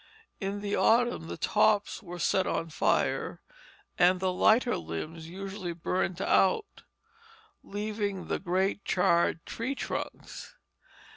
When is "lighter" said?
4.33-4.75